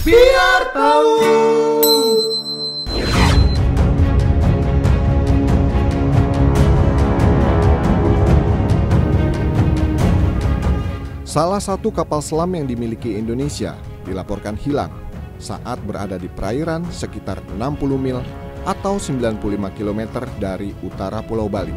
Biar 0.00 0.72
tahu. 0.72 1.12
Salah 11.20 11.60
satu 11.60 11.92
kapal 11.92 12.24
selam 12.24 12.48
yang 12.56 12.64
dimiliki 12.64 13.12
Indonesia 13.20 13.76
dilaporkan 14.08 14.56
hilang 14.56 14.88
saat 15.36 15.76
berada 15.84 16.16
di 16.16 16.32
perairan 16.32 16.80
sekitar 16.88 17.36
60 17.60 17.60
mil 18.00 18.24
atau 18.64 18.96
95 18.96 19.36
km 19.76 20.00
dari 20.40 20.72
utara 20.80 21.20
Pulau 21.20 21.52
Bali. 21.52 21.76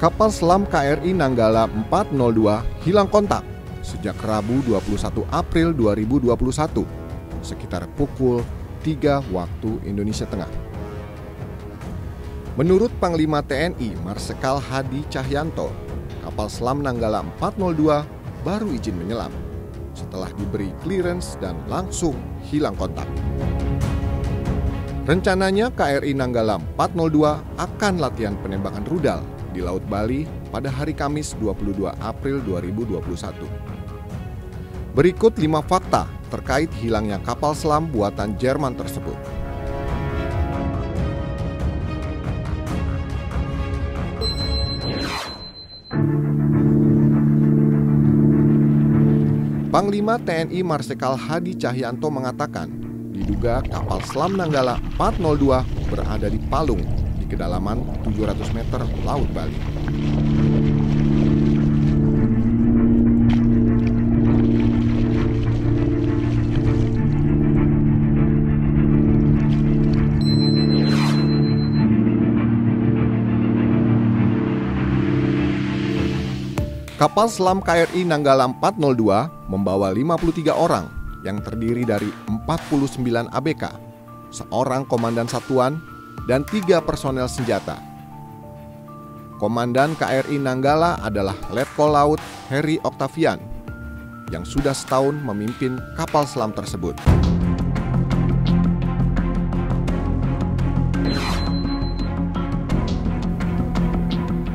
Kapal 0.00 0.32
selam 0.32 0.64
KRI 0.64 1.12
Nanggala 1.12 1.68
402 1.92 2.88
hilang 2.88 3.04
kontak 3.04 3.49
sejak 3.80 4.16
Rabu 4.20 4.60
21 4.64 5.24
April 5.32 5.72
2021 5.72 6.84
sekitar 7.40 7.88
pukul 7.96 8.44
3 8.84 9.24
waktu 9.32 9.70
Indonesia 9.84 10.28
Tengah. 10.28 10.48
Menurut 12.60 12.92
Panglima 13.00 13.40
TNI 13.40 13.96
Marsikal 14.04 14.60
Hadi 14.60 15.00
Cahyanto, 15.08 15.72
kapal 16.20 16.52
selam 16.52 16.84
Nanggala 16.84 17.24
402 17.40 18.44
baru 18.44 18.68
izin 18.72 18.96
menyelam 19.00 19.32
setelah 19.96 20.28
diberi 20.36 20.72
clearance 20.84 21.40
dan 21.40 21.56
langsung 21.68 22.16
hilang 22.48 22.76
kontak. 22.76 23.08
Rencananya 25.08 25.72
KRI 25.72 26.12
Nanggala 26.12 26.60
402 26.76 27.58
akan 27.58 27.94
latihan 27.98 28.36
penembakan 28.38 28.84
rudal 28.86 29.20
di 29.50 29.60
Laut 29.62 29.82
Bali 29.86 30.26
pada 30.50 30.70
hari 30.70 30.94
Kamis 30.94 31.34
22 31.38 31.90
April 31.98 32.42
2021. 32.46 33.70
Berikut 34.94 35.38
lima 35.38 35.62
fakta 35.62 36.10
terkait 36.30 36.70
hilangnya 36.78 37.18
kapal 37.22 37.54
selam 37.54 37.86
buatan 37.90 38.34
Jerman 38.38 38.74
tersebut. 38.74 39.14
Panglima 49.70 50.18
TNI 50.18 50.66
Marsikal 50.66 51.14
Hadi 51.14 51.54
Cahyanto 51.54 52.10
mengatakan, 52.10 52.66
diduga 53.14 53.62
kapal 53.62 54.02
selam 54.02 54.34
Nanggala 54.34 54.82
402 54.98 55.62
berada 55.86 56.26
di 56.26 56.42
Palung 56.50 56.99
kedalaman 57.30 57.86
700 58.02 58.50
meter 58.50 58.82
Laut 59.06 59.30
Bali. 59.30 59.54
Kapal 77.00 77.32
selam 77.32 77.64
KRI 77.64 78.04
Nanggala 78.04 78.44
402 78.60 79.48
membawa 79.48 79.88
53 79.88 80.52
orang 80.52 80.84
yang 81.24 81.40
terdiri 81.40 81.88
dari 81.88 82.12
49 82.28 83.32
ABK, 83.32 83.64
seorang 84.28 84.84
komandan 84.84 85.24
satuan, 85.24 85.80
dan 86.28 86.44
tiga 86.48 86.82
personel 86.84 87.28
senjata. 87.30 87.80
Komandan 89.40 89.96
KRI 89.96 90.36
Nanggala 90.36 91.00
adalah 91.00 91.32
Letkol 91.48 91.96
Laut 91.96 92.20
Heri 92.52 92.76
Octavian 92.84 93.40
yang 94.28 94.44
sudah 94.44 94.76
setahun 94.76 95.16
memimpin 95.16 95.80
kapal 95.96 96.28
selam 96.28 96.52
tersebut. 96.52 96.92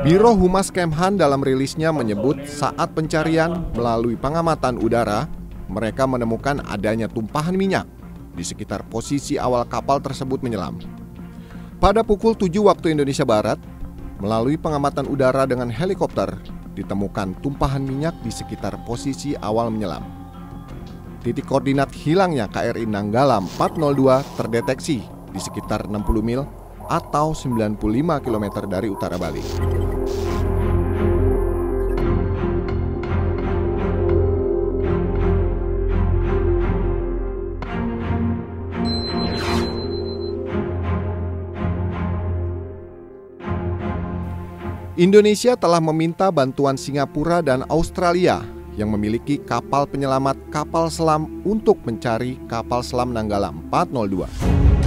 Biro 0.00 0.32
Humas 0.32 0.72
Kemhan 0.72 1.20
dalam 1.20 1.44
rilisnya 1.44 1.92
menyebut 1.92 2.40
saat 2.48 2.96
pencarian 2.96 3.68
melalui 3.76 4.16
pengamatan 4.16 4.80
udara, 4.80 5.28
mereka 5.68 6.08
menemukan 6.08 6.64
adanya 6.72 7.04
tumpahan 7.04 7.52
minyak 7.52 7.84
di 8.32 8.40
sekitar 8.40 8.80
posisi 8.88 9.36
awal 9.36 9.68
kapal 9.68 10.00
tersebut 10.00 10.40
menyelam. 10.40 10.99
Pada 11.80 12.04
pukul 12.04 12.36
7 12.36 12.60
waktu 12.60 12.92
Indonesia 12.92 13.24
Barat, 13.24 13.56
melalui 14.20 14.60
pengamatan 14.60 15.08
udara 15.08 15.48
dengan 15.48 15.72
helikopter, 15.72 16.28
ditemukan 16.76 17.40
tumpahan 17.40 17.80
minyak 17.80 18.12
di 18.20 18.28
sekitar 18.28 18.84
posisi 18.84 19.32
awal 19.40 19.72
menyelam. 19.72 20.04
Titik 21.24 21.48
koordinat 21.48 21.88
hilangnya 21.96 22.52
KRI 22.52 22.84
Nanggala 22.84 23.40
402 23.56 23.96
terdeteksi 24.36 25.00
di 25.32 25.40
sekitar 25.40 25.88
60 25.88 26.20
mil 26.20 26.44
atau 26.84 27.32
95 27.32 27.80
km 28.28 28.44
dari 28.68 28.92
utara 28.92 29.16
Bali. 29.16 29.40
Indonesia 45.00 45.56
telah 45.56 45.80
meminta 45.80 46.28
bantuan 46.28 46.76
Singapura 46.76 47.40
dan 47.40 47.64
Australia 47.72 48.44
yang 48.76 48.92
memiliki 48.92 49.40
kapal 49.40 49.88
penyelamat 49.88 50.36
kapal 50.52 50.92
selam 50.92 51.40
untuk 51.40 51.80
mencari 51.88 52.36
kapal 52.52 52.84
selam 52.84 53.16
Nanggala 53.16 53.48
402. 53.72 54.79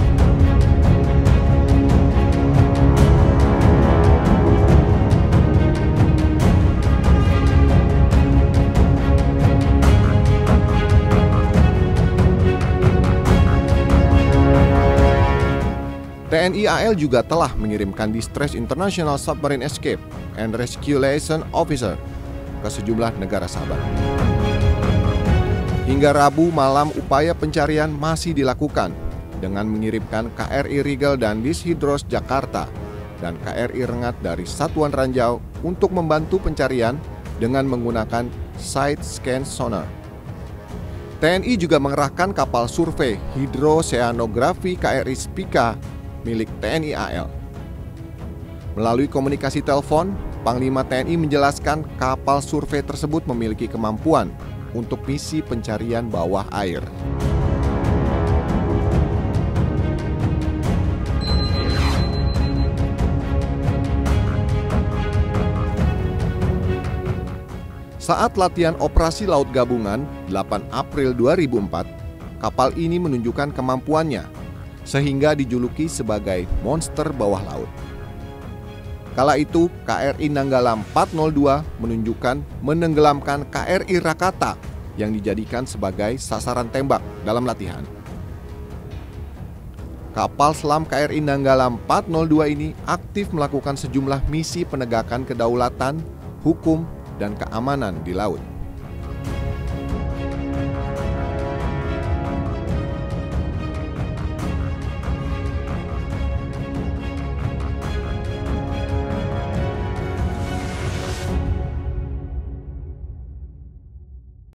TNI 16.44 16.68
AL 16.68 17.00
juga 17.00 17.24
telah 17.24 17.56
mengirimkan 17.56 18.12
Distress 18.12 18.52
International 18.52 19.16
Submarine 19.16 19.64
Escape 19.64 19.96
and 20.36 20.52
Rescue 20.52 21.00
Liaison 21.00 21.40
Officer 21.56 21.96
ke 22.60 22.68
sejumlah 22.68 23.16
negara 23.16 23.48
sahabat. 23.48 23.80
Hingga 25.88 26.12
Rabu 26.12 26.52
malam 26.52 26.92
upaya 27.00 27.32
pencarian 27.32 27.88
masih 27.88 28.36
dilakukan 28.36 28.92
dengan 29.40 29.64
mengirimkan 29.64 30.28
KRI 30.36 30.84
Rigel 30.84 31.16
dan 31.16 31.40
Dishidros 31.40 32.04
Jakarta 32.12 32.68
dan 33.24 33.40
KRI 33.40 33.88
Rengat 33.88 34.20
dari 34.20 34.44
Satuan 34.44 34.92
Ranjau 34.92 35.40
untuk 35.64 35.96
membantu 35.96 36.44
pencarian 36.44 37.00
dengan 37.40 37.64
menggunakan 37.64 38.28
side 38.60 39.00
scan 39.00 39.48
sonar. 39.48 39.88
TNI 41.24 41.56
juga 41.56 41.80
mengerahkan 41.80 42.36
kapal 42.36 42.68
survei 42.68 43.16
hidroseanografi 43.32 44.76
KRI 44.76 45.16
Spika 45.16 45.94
milik 46.24 46.48
TNI 46.58 46.96
AL. 46.96 47.28
Melalui 48.74 49.06
komunikasi 49.06 49.62
telepon, 49.62 50.16
Panglima 50.44 50.84
TNI 50.84 51.16
menjelaskan 51.16 51.88
kapal 51.96 52.44
survei 52.44 52.84
tersebut 52.84 53.24
memiliki 53.24 53.64
kemampuan 53.64 54.28
untuk 54.76 55.00
misi 55.08 55.40
pencarian 55.40 56.04
bawah 56.12 56.44
air. 56.52 56.84
Saat 67.96 68.36
latihan 68.36 68.76
operasi 68.84 69.24
laut 69.24 69.48
gabungan 69.48 70.04
8 70.28 70.60
April 70.76 71.16
2004, 71.16 71.88
kapal 72.36 72.68
ini 72.76 73.00
menunjukkan 73.00 73.56
kemampuannya 73.56 74.28
sehingga 74.84 75.32
dijuluki 75.32 75.88
sebagai 75.88 76.44
monster 76.60 77.10
bawah 77.10 77.40
laut. 77.42 77.70
Kala 79.14 79.38
itu, 79.38 79.70
KRI 79.86 80.26
Nanggala 80.26 80.74
402 80.90 81.62
menunjukkan 81.78 82.36
menenggelamkan 82.60 83.46
KRI 83.46 84.02
Rakata 84.02 84.58
yang 84.98 85.14
dijadikan 85.14 85.66
sebagai 85.66 86.18
sasaran 86.18 86.66
tembak 86.70 87.02
dalam 87.22 87.46
latihan. 87.46 87.82
Kapal 90.14 90.54
selam 90.54 90.86
KRI 90.86 91.18
Nanggala 91.18 91.66
402 91.90 92.54
ini 92.54 92.68
aktif 92.86 93.34
melakukan 93.34 93.74
sejumlah 93.74 94.22
misi 94.30 94.62
penegakan 94.62 95.26
kedaulatan, 95.26 95.98
hukum, 96.46 96.86
dan 97.18 97.34
keamanan 97.34 97.98
di 98.06 98.14
laut. 98.14 98.53